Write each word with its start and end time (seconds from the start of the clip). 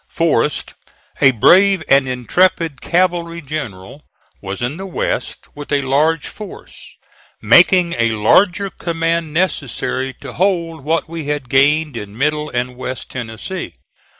Forrest, 0.09 0.73
a 1.21 1.29
brave 1.29 1.83
and 1.87 2.09
intrepid 2.09 2.81
cavalry 2.81 3.39
general, 3.39 4.01
was 4.41 4.59
in 4.59 4.77
the 4.77 4.87
West 4.87 5.45
with 5.55 5.71
a 5.71 5.83
large 5.83 6.25
force; 6.25 6.97
making 7.39 7.93
a 7.93 8.09
larger 8.09 8.71
command 8.71 9.31
necessary 9.31 10.15
to 10.21 10.33
hold 10.33 10.83
what 10.83 11.07
we 11.07 11.25
had 11.25 11.49
gained 11.49 11.95
in 11.95 12.17
Middle 12.17 12.49
and 12.49 12.75
West 12.75 13.11
Tennessee. 13.11 13.75